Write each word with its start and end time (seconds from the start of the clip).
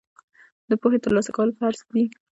د 0.69 0.71
پوهې 0.81 0.97
ترلاسه 1.05 1.31
کول 1.37 1.49
فرض 1.59 1.79
دي. 1.93 2.03